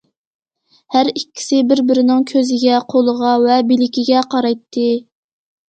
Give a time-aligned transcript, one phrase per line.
[0.95, 4.91] ھەر ئىككىسى بىر- بىرىنىڭ كۆزىگە، قولىغا ۋە بىلىكىگە قارايتتى.